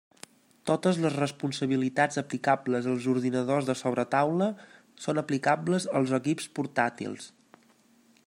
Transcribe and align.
Totes 0.69 0.99
les 1.01 1.17
responsabilitats 1.17 2.17
aplicables 2.21 2.87
als 2.93 3.05
ordinadors 3.11 3.69
de 3.69 3.75
sobretaula 3.83 4.49
són 5.05 5.23
aplicables 5.25 5.87
als 6.01 6.15
equips 6.21 6.49
portàtils. 6.61 7.29